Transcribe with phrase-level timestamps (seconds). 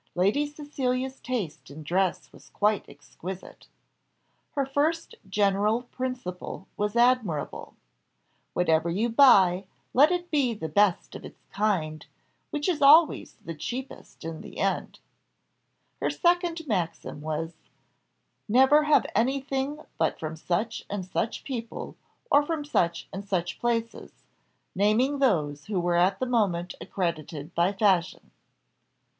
[0.15, 2.49] Lady Cecilia's taste in dress was
[2.87, 3.67] exquisite.
[4.53, 7.75] Her first general principle was admirable
[8.53, 12.03] "Whatever you buy, let it be the best of its kind,
[12.49, 14.97] which is always the cheapest in the end."
[15.99, 17.53] Her second maxim was
[18.49, 21.95] "Never have anything but from such and such people,
[22.31, 24.11] or from such and such places,"
[24.73, 28.31] naming those who were at the moment accredited by fashion.